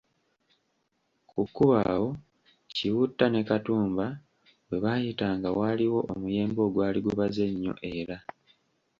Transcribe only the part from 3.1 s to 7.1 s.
ne Katumba we baayitanga waaliwo omuyembe ogwali